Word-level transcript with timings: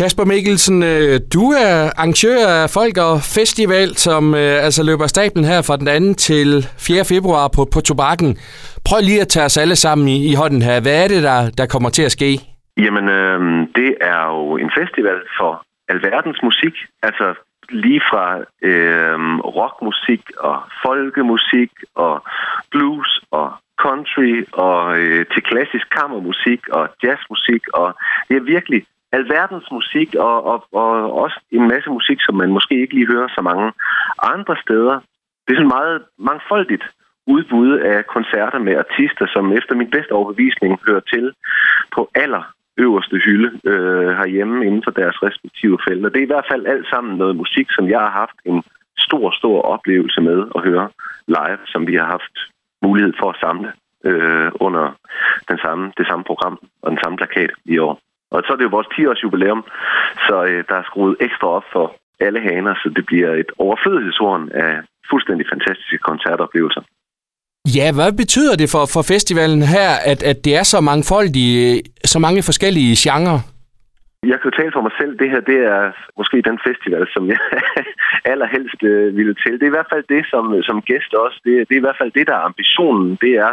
Kasper 0.00 0.24
Mikkelsen, 0.24 0.82
øh, 0.82 1.14
du 1.34 1.44
er 1.66 1.74
arrangør 2.00 2.46
af 2.62 2.70
Folk 2.78 2.96
og 3.08 3.14
Festival, 3.36 3.88
som 4.06 4.22
øh, 4.34 4.64
altså 4.66 4.82
løber 4.88 5.06
stablen 5.06 5.44
her 5.44 5.60
fra 5.68 5.76
den 5.76 6.14
2. 6.14 6.18
til 6.28 6.48
4. 6.88 7.04
februar 7.14 7.46
på, 7.56 7.62
på 7.74 7.80
Tobakken. 7.88 8.30
Prøv 8.88 8.98
lige 9.02 9.24
at 9.24 9.32
tage 9.34 9.46
os 9.50 9.56
alle 9.64 9.76
sammen 9.84 10.06
i, 10.08 10.18
i 10.30 10.34
hånden 10.40 10.62
her. 10.68 10.76
Hvad 10.84 10.96
er 11.04 11.08
det, 11.12 11.22
der, 11.28 11.40
der 11.58 11.66
kommer 11.72 11.90
til 11.90 12.04
at 12.08 12.12
ske? 12.18 12.30
Jamen, 12.84 13.06
øh, 13.18 13.40
det 13.78 13.90
er 14.12 14.22
jo 14.32 14.56
en 14.64 14.70
festival 14.78 15.18
for 15.38 15.52
alverdens 15.88 16.40
musik. 16.48 16.74
Altså 17.02 17.26
lige 17.70 18.02
fra 18.10 18.26
øh, 18.68 19.18
rockmusik 19.58 20.22
og 20.48 20.56
folkemusik 20.84 21.70
og 21.94 22.14
blues 22.72 23.10
og 23.30 23.48
country 23.84 24.34
og 24.52 24.98
øh, 25.00 25.26
til 25.32 25.42
klassisk 25.50 25.86
kammermusik 25.98 26.60
og 26.68 26.84
jazzmusik. 27.02 27.62
Og 27.80 27.88
det 28.28 28.36
er 28.36 28.50
virkelig 28.54 28.82
alverdens 29.18 29.68
musik, 29.70 30.14
og, 30.14 30.36
og, 30.50 30.58
og 30.72 30.88
også 31.22 31.38
en 31.50 31.68
masse 31.72 31.90
musik, 31.90 32.18
som 32.20 32.34
man 32.34 32.50
måske 32.56 32.74
ikke 32.80 32.94
lige 32.94 33.12
hører 33.14 33.28
så 33.28 33.42
mange 33.50 33.72
andre 34.32 34.56
steder. 34.64 34.94
Det 35.44 35.52
er 35.52 35.58
sådan 35.60 35.76
meget 35.78 36.02
mangfoldigt 36.18 36.84
udbud 37.26 37.70
af 37.78 38.06
koncerter 38.06 38.58
med 38.58 38.74
artister, 38.84 39.26
som 39.34 39.52
efter 39.52 39.74
min 39.74 39.90
bedste 39.90 40.12
overbevisning 40.12 40.72
hører 40.86 41.04
til 41.12 41.32
på 41.94 42.10
aller 42.14 42.44
øverste 42.78 43.16
hylde 43.24 43.50
øh, 43.70 44.08
herhjemme 44.18 44.66
inden 44.66 44.82
for 44.84 44.90
deres 44.90 45.22
respektive 45.22 45.78
felter. 45.88 46.08
Det 46.08 46.18
er 46.18 46.28
i 46.28 46.32
hvert 46.34 46.50
fald 46.52 46.66
alt 46.66 46.86
sammen 46.92 47.18
noget 47.18 47.36
musik, 47.36 47.66
som 47.70 47.88
jeg 47.88 48.00
har 48.00 48.10
haft 48.10 48.38
en 48.44 48.62
stor, 48.98 49.30
stor 49.40 49.62
oplevelse 49.62 50.20
med 50.20 50.38
at 50.56 50.60
høre 50.68 50.88
live, 51.26 51.62
som 51.66 51.86
vi 51.86 51.94
har 51.94 52.06
haft 52.06 52.34
mulighed 52.82 53.12
for 53.20 53.30
at 53.30 53.40
samle 53.40 53.72
øh, 54.04 54.50
under 54.54 54.84
den 55.48 55.58
samme, 55.64 55.92
det 55.98 56.06
samme 56.06 56.24
program 56.24 56.58
og 56.82 56.90
den 56.90 56.98
samme 57.02 57.16
plakat 57.16 57.50
i 57.64 57.78
år. 57.78 58.00
Og 58.34 58.42
så 58.44 58.52
er 58.52 58.56
det 58.56 58.66
jo 58.68 58.76
vores 58.76 58.88
10-års 58.94 59.22
jubilæum, 59.24 59.62
så 60.26 60.36
øh, 60.50 60.64
der 60.68 60.76
er 60.80 60.84
skruet 60.90 61.16
ekstra 61.26 61.48
op 61.58 61.66
for 61.72 61.86
alle 62.26 62.40
haner, 62.48 62.74
så 62.82 62.88
det 62.96 63.04
bliver 63.06 63.30
et 63.42 63.50
overflødighedshorn 63.64 64.42
af 64.64 64.72
fuldstændig 65.10 65.46
fantastiske 65.52 65.98
koncertoplevelser. 65.98 66.82
Ja, 67.78 67.92
hvad 67.92 68.12
betyder 68.12 68.54
det 68.56 68.68
for, 68.74 68.84
for 68.94 69.02
festivalen 69.02 69.62
her, 69.62 69.90
at, 70.10 70.22
at 70.22 70.44
det 70.44 70.56
er 70.56 70.62
så 70.62 70.80
mangfoldige, 70.80 71.82
så 72.04 72.18
mange 72.18 72.42
forskellige 72.42 72.96
genrer? 73.04 73.40
Jeg 74.30 74.36
kan 74.38 74.50
jo 74.50 74.56
tale 74.58 74.72
for 74.74 74.84
mig 74.86 74.94
selv. 75.00 75.18
Det 75.18 75.30
her, 75.30 75.40
det 75.40 75.58
er 75.74 75.92
måske 76.18 76.48
den 76.50 76.58
festival, 76.66 77.06
som 77.14 77.28
jeg 77.32 77.40
allerhelst 78.32 78.80
øh, 78.82 79.16
ville 79.16 79.34
til. 79.34 79.52
Det 79.52 79.62
er 79.62 79.72
i 79.72 79.78
hvert 79.78 79.92
fald 79.92 80.04
det, 80.14 80.22
som, 80.32 80.62
som 80.62 80.82
gæst 80.82 81.14
også. 81.24 81.40
Det, 81.44 81.52
det 81.68 81.74
er 81.74 81.82
i 81.82 81.86
hvert 81.86 82.00
fald 82.00 82.12
det, 82.18 82.26
der 82.26 82.34
er 82.36 82.48
ambitionen. 82.50 83.18
Det 83.24 83.32
er 83.46 83.52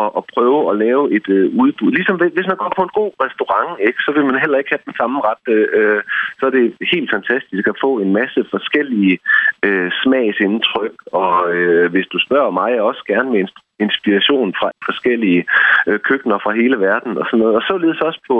at, 0.00 0.08
at 0.18 0.22
prøve 0.34 0.58
at 0.70 0.74
lave 0.84 1.02
et 1.16 1.28
øh, 1.36 1.46
udbud. 1.62 1.90
Ligesom 1.92 2.16
hvis 2.36 2.50
man 2.50 2.60
går 2.62 2.72
på 2.76 2.82
en 2.82 2.96
god 3.00 3.12
restaurant, 3.26 3.70
ikke, 3.88 4.00
så 4.06 4.10
vil 4.16 4.24
man 4.28 4.40
heller 4.42 4.58
ikke 4.58 4.72
have 4.74 4.86
den 4.88 4.96
samme 5.00 5.16
ret. 5.28 5.44
Øh, 5.54 5.66
øh, 5.78 6.00
så 6.38 6.42
er 6.46 6.52
det 6.58 6.66
helt 6.94 7.10
fantastisk 7.16 7.64
at 7.68 7.80
få 7.84 7.90
en 8.04 8.12
masse 8.20 8.40
forskellige 8.54 9.18
øh, 9.66 9.90
smagsindtryk. 10.02 10.96
Og 11.20 11.34
øh, 11.54 11.90
hvis 11.92 12.08
du 12.12 12.18
spørger 12.26 12.50
mig, 12.60 12.70
også 12.88 13.02
gerne 13.12 13.30
med 13.34 13.44
inspiration 13.86 14.54
fra 14.58 14.68
forskellige 14.88 15.40
øh, 15.88 15.98
køkkener 16.08 16.38
fra 16.44 16.52
hele 16.60 16.76
verden 16.88 17.18
og 17.20 17.24
sådan 17.26 17.40
noget. 17.40 17.56
Og 17.56 17.62
således 17.70 18.00
også 18.08 18.20
på 18.30 18.36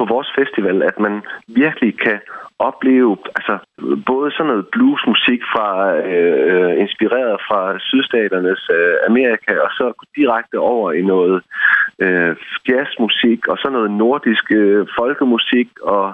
på 0.00 0.04
vores 0.14 0.28
festival, 0.38 0.82
at 0.90 0.96
man 1.06 1.14
virkelig 1.62 1.92
kan 2.06 2.18
opleve 2.58 3.16
altså, 3.38 3.54
både 4.10 4.28
sådan 4.30 4.50
noget 4.50 4.66
bluesmusik 4.74 5.42
fra 5.52 5.68
øh, 6.10 6.38
øh, 6.50 6.72
inspireret 6.84 7.36
fra 7.48 7.60
sydstaternes 7.88 8.62
øh, 8.78 8.94
Amerika, 9.10 9.52
og 9.64 9.70
så 9.78 9.86
direkte 10.18 10.58
over 10.72 10.92
i 10.92 11.02
noget 11.02 11.36
øh, 12.04 12.36
jazzmusik, 12.68 13.40
og 13.48 13.56
så 13.62 13.68
noget 13.70 13.90
nordisk 13.90 14.44
øh, 14.52 14.86
folkemusik, 14.98 15.68
og 15.82 16.06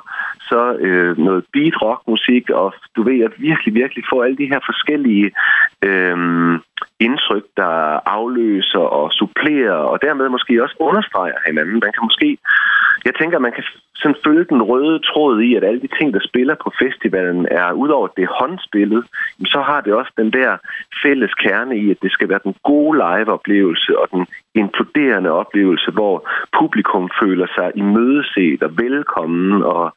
så 0.50 0.62
øh, 0.87 1.19
noget 1.19 1.45
beat 1.53 1.77
rockmusik, 1.83 2.50
og 2.50 2.75
du 2.97 3.03
ved, 3.03 3.19
at 3.28 3.33
virkelig, 3.39 3.75
virkelig 3.75 4.05
få 4.12 4.17
alle 4.23 4.37
de 4.37 4.50
her 4.53 4.61
forskellige 4.71 5.31
øh, 5.89 6.17
indtryk, 7.00 7.45
der 7.56 7.75
afløser 8.17 8.84
og 9.00 9.12
supplerer, 9.12 9.81
og 9.93 10.03
dermed 10.03 10.28
måske 10.28 10.62
også 10.62 10.77
understreger 10.81 11.38
hinanden. 11.47 11.81
Man 11.84 11.93
kan 11.94 12.09
måske 12.11 12.38
jeg 13.05 13.15
tænker, 13.15 13.39
man 13.39 13.53
kan 13.53 13.65
sådan 13.95 14.23
følge 14.27 14.45
den 14.45 14.62
røde 14.62 14.99
tråd 14.99 15.41
i, 15.41 15.55
at 15.55 15.65
alle 15.65 15.81
de 15.81 15.89
ting, 15.99 16.15
der 16.15 16.21
spiller 16.29 16.55
på 16.65 16.71
festivalen, 16.83 17.47
er 17.51 17.73
udover 17.73 18.09
det 18.09 18.29
håndspillet, 18.39 19.05
så 19.45 19.61
har 19.61 19.81
det 19.81 19.93
også 19.95 20.12
den 20.17 20.33
der 20.33 20.57
fælles 21.03 21.35
kerne 21.35 21.77
i, 21.79 21.91
at 21.91 22.03
det 22.03 22.12
skal 22.12 22.29
være 22.29 22.45
den 22.45 22.55
gode 22.65 22.97
live-oplevelse 22.99 23.99
og 23.99 24.09
den 24.11 24.27
inkluderende 24.55 25.31
oplevelse, 25.31 25.91
hvor 25.91 26.29
publikum 26.59 27.11
føler 27.23 27.47
sig 27.56 27.73
imødeset 27.75 28.62
og 28.62 28.71
velkommen 28.79 29.62
og 29.62 29.95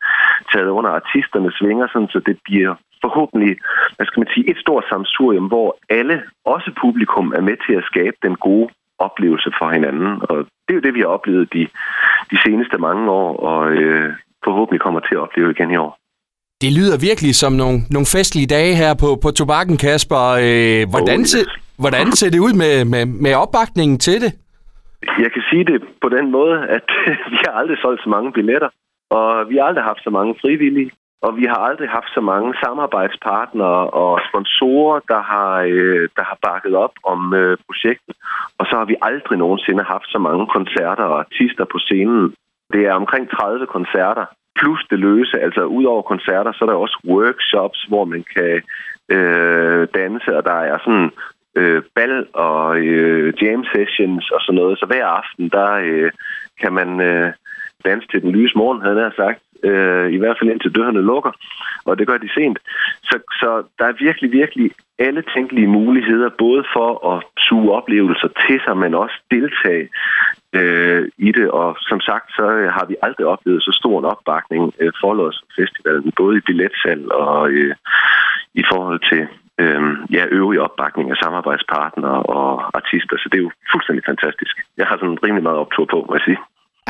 taget 0.54 0.70
under 0.70 0.90
artisternes 0.90 1.58
vinger, 1.62 1.88
sådan, 1.88 2.08
så 2.08 2.20
det 2.20 2.38
bliver 2.44 2.76
forhåbentlig, 3.02 3.58
hvad 3.96 4.06
skal 4.06 4.20
man 4.20 4.34
sige, 4.34 4.50
et 4.52 4.58
stort 4.58 4.86
samsurium, 4.90 5.48
hvor 5.48 5.78
alle, 5.90 6.24
også 6.46 6.72
publikum, 6.82 7.34
er 7.38 7.42
med 7.42 7.58
til 7.66 7.74
at 7.74 7.88
skabe 7.92 8.18
den 8.24 8.36
gode 8.36 8.70
oplevelse 9.08 9.50
for 9.60 9.68
hinanden. 9.76 10.12
Og 10.30 10.36
det 10.66 10.72
er 10.72 10.80
jo 10.80 10.86
det, 10.88 10.94
vi 10.94 11.00
har 11.00 11.12
oplevet 11.18 11.54
de, 11.54 11.64
de 12.32 12.38
seneste 12.46 12.78
mange 12.78 13.12
år, 13.12 13.32
og 13.50 13.72
øh, 13.72 14.14
forhåbentlig 14.46 14.82
kommer 14.82 15.00
til 15.00 15.16
at 15.16 15.24
opleve 15.26 15.52
igen 15.52 15.72
i 15.72 15.78
år. 15.86 15.92
Det 16.64 16.72
lyder 16.78 16.98
virkelig 17.10 17.34
som 17.36 17.54
nogle, 17.62 17.78
nogle 17.96 18.08
festlige 18.16 18.52
dage 18.58 18.74
her 18.82 18.92
på, 19.04 19.10
på 19.24 19.30
Tobakken, 19.32 19.78
Kasper. 19.78 20.24
Øh, 20.48 20.82
hvordan, 20.94 21.20
oh, 21.20 21.28
yes. 21.28 21.30
se, 21.34 21.40
hvordan 21.84 22.06
ser 22.20 22.30
det 22.34 22.40
ud 22.48 22.54
med, 22.64 22.74
med, 22.94 23.04
med 23.26 23.34
opbakningen 23.44 23.98
til 24.08 24.18
det? 24.24 24.32
Jeg 25.24 25.32
kan 25.36 25.44
sige 25.50 25.66
det 25.72 25.78
på 26.04 26.10
den 26.18 26.26
måde, 26.38 26.58
at 26.78 26.86
vi 27.34 27.38
har 27.46 27.54
aldrig 27.60 27.78
solgt 27.82 28.04
så 28.04 28.10
mange 28.16 28.32
billetter, 28.38 28.70
og 29.18 29.50
vi 29.50 29.56
har 29.58 29.66
aldrig 29.70 29.86
haft 29.92 30.04
så 30.04 30.10
mange 30.10 30.36
frivillige. 30.42 30.92
Og 31.22 31.38
vi 31.38 31.46
har 31.46 31.60
aldrig 31.70 31.90
haft 31.90 32.12
så 32.14 32.22
mange 32.22 32.54
samarbejdspartnere 32.64 33.90
og 34.04 34.20
sponsorer, 34.30 35.00
der 35.08 35.22
har, 35.32 35.54
øh, 35.62 36.10
der 36.18 36.24
har 36.24 36.38
bakket 36.48 36.76
op 36.76 36.96
om 37.04 37.34
øh, 37.34 37.58
projektet. 37.68 38.16
Og 38.60 38.66
så 38.70 38.76
har 38.76 38.86
vi 38.86 38.96
aldrig 39.02 39.38
nogensinde 39.38 39.84
haft 39.84 40.08
så 40.12 40.20
mange 40.20 40.48
koncerter 40.48 41.04
og 41.04 41.20
artister 41.20 41.66
på 41.72 41.78
scenen. 41.80 42.34
Det 42.74 42.82
er 42.86 42.94
omkring 42.94 43.30
30 43.30 43.66
koncerter, 43.66 44.26
plus 44.60 44.82
det 44.90 45.00
løse. 45.00 45.40
Altså 45.40 45.62
udover 45.64 46.02
koncerter, 46.02 46.52
så 46.52 46.66
er 46.66 46.70
der 46.70 46.76
også 46.86 47.00
workshops, 47.06 47.80
hvor 47.90 48.06
man 48.06 48.24
kan 48.36 48.62
øh, 49.16 49.88
danse, 49.96 50.38
og 50.38 50.44
der 50.44 50.60
er 50.72 50.78
sådan 50.86 51.12
øh, 51.56 51.82
bal 51.96 52.28
og 52.34 52.78
øh, 52.78 53.34
jam 53.42 53.64
sessions 53.74 54.32
og 54.32 54.42
sådan 54.42 54.60
noget. 54.62 54.80
Så 54.80 54.86
hver 54.86 55.06
aften, 55.06 55.50
der 55.50 55.72
øh, 55.72 56.12
kan 56.62 56.74
man 56.74 57.02
øh, 57.02 57.34
danse 57.86 58.08
til 58.08 58.22
den 58.22 58.32
lyse 58.32 58.58
morgen, 58.58 58.82
havde 58.82 59.02
jeg 59.02 59.12
sagt 59.16 59.40
øh, 59.64 60.12
i 60.12 60.18
hvert 60.18 60.38
fald 60.40 60.50
indtil 60.50 60.76
dørene 60.76 61.02
lukker, 61.02 61.32
og 61.86 61.98
det 62.00 62.08
gør 62.08 62.18
de 62.18 62.34
sent. 62.34 62.60
Så, 63.04 63.16
så 63.42 63.64
der 63.80 63.86
er 63.86 64.04
virkelig, 64.06 64.32
virkelig 64.32 64.72
alle 65.00 65.24
tænkelige 65.34 65.68
muligheder, 65.68 66.30
både 66.38 66.64
for 66.76 66.90
at 67.14 67.24
suge 67.38 67.72
oplevelser 67.72 68.30
til 68.48 68.60
sig, 68.66 68.78
men 68.78 68.94
også 68.96 69.18
deltage 69.32 69.90
øh, 70.54 71.10
i 71.18 71.32
det. 71.32 71.52
Og 71.52 71.78
som 71.80 72.00
sagt, 72.00 72.32
så 72.32 72.46
har 72.78 72.86
vi 72.86 72.96
aldrig 73.02 73.26
oplevet 73.28 73.64
så 73.64 73.72
stor 73.82 74.00
en 74.00 74.06
opbakning 74.06 74.74
øh, 74.80 74.92
for 75.02 75.14
Lodds 75.14 75.44
Festivalen, 75.56 76.12
både 76.18 76.38
i 76.38 76.46
billetsalg 76.48 77.12
og 77.12 77.50
øh, 77.50 77.76
i 78.54 78.64
forhold 78.72 79.00
til 79.10 79.28
øh, 79.62 79.82
ja, 80.16 80.24
øvrige 80.32 80.62
opbakning 80.62 81.12
af 81.12 81.18
samarbejdspartnere 81.24 82.24
og 82.24 82.78
artister. 82.80 83.18
Så 83.18 83.30
det 83.32 83.38
er 83.38 83.44
jo 83.48 83.52
fuldstændig 83.72 84.04
fantastisk. 84.06 84.56
Jeg 84.78 84.88
har 84.88 84.98
sådan 84.98 85.24
rimelig 85.24 85.44
meget 85.44 85.64
optur 85.66 85.86
på, 85.86 86.06
må 86.08 86.14
jeg 86.16 86.26
sige. 86.26 86.40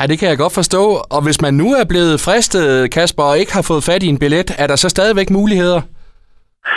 Ja, 0.00 0.06
det 0.06 0.18
kan 0.18 0.28
jeg 0.28 0.38
godt 0.38 0.52
forstå. 0.52 1.02
Og 1.10 1.22
hvis 1.22 1.40
man 1.40 1.54
nu 1.54 1.74
er 1.74 1.84
blevet 1.84 2.20
fristet, 2.20 2.90
Kasper, 2.90 3.22
og 3.22 3.38
ikke 3.38 3.52
har 3.52 3.62
fået 3.62 3.84
fat 3.84 4.02
i 4.02 4.06
en 4.06 4.18
billet, 4.18 4.54
er 4.58 4.66
der 4.66 4.76
så 4.76 4.88
stadigvæk 4.88 5.30
muligheder? 5.30 5.80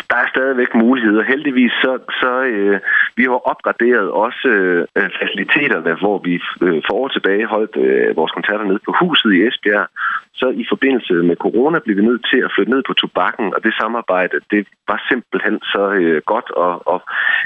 Der 0.09 0.15
er 0.15 0.27
stadigvæk 0.35 0.75
muligheder. 0.75 1.23
Heldigvis 1.23 1.71
så, 1.71 1.91
så 2.21 2.31
øh, 2.53 2.79
vi 3.15 3.23
har 3.23 3.49
opgraderet 3.51 4.11
også 4.11 4.47
øh, 4.95 5.09
faciliteterne, 5.19 5.93
hvor 6.01 6.17
vi 6.27 6.33
øh, 6.65 6.81
for 6.85 6.93
år 6.93 7.07
tilbage 7.07 7.45
holdt 7.45 7.75
øh, 7.85 8.15
vores 8.15 8.31
koncerter 8.31 8.65
nede 8.65 8.79
på 8.85 8.93
huset 9.01 9.33
i 9.33 9.41
Esbjerg. 9.47 9.87
Så 10.33 10.47
i 10.49 10.65
forbindelse 10.69 11.13
med 11.13 11.35
corona 11.35 11.79
blev 11.79 11.97
vi 11.97 12.05
nødt 12.09 12.25
til 12.31 12.39
at 12.45 12.51
flytte 12.55 12.71
ned 12.71 12.83
på 12.87 12.93
tobakken, 12.93 13.53
og 13.55 13.63
det 13.63 13.73
samarbejde, 13.81 14.37
det 14.51 14.67
var 14.87 14.99
simpelthen 15.09 15.59
så 15.73 15.83
øh, 16.01 16.21
godt 16.25 16.49
og, 16.51 16.87
og 16.87 16.99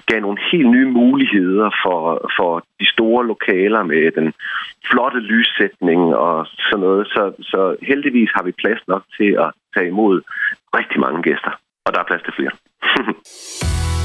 gav 0.06 0.20
nogle 0.22 0.40
helt 0.52 0.70
nye 0.70 0.90
muligheder 1.02 1.70
for, 1.84 2.32
for 2.38 2.52
de 2.80 2.88
store 2.96 3.28
lokaler 3.28 3.84
med 3.84 4.12
den 4.12 4.34
flotte 4.90 5.20
lyssætning 5.20 6.02
og 6.16 6.48
sådan 6.68 6.80
noget. 6.86 7.08
Så, 7.08 7.24
så 7.52 7.76
heldigvis 7.82 8.30
har 8.36 8.44
vi 8.44 8.52
plads 8.52 8.82
nok 8.88 9.04
til 9.18 9.30
at 9.46 9.50
tage 9.76 9.88
imod 9.88 10.22
rigtig 10.78 11.00
mange 11.00 11.22
gæster 11.22 11.54
og 11.88 11.94
der 11.94 12.00
er 12.00 12.08
plads 12.10 12.24
til 12.24 12.34
flere. 12.38 12.54